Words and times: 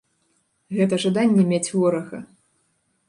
Гэта 0.77 0.99
жаданне 1.05 1.43
мець 1.53 1.71
ворага. 1.77 2.25